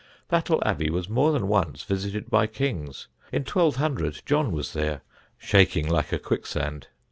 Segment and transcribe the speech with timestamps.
[0.29, 3.07] Battle Abbey was more than once visited by kings.
[3.31, 5.03] In 1200 John was there,
[5.37, 6.87] shaking like a quicksand.